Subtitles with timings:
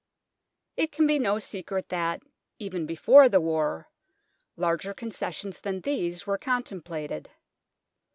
[0.77, 2.23] It can be no secret that,
[2.57, 3.87] even before the war,
[4.55, 7.29] larger concessions than these were contemplated.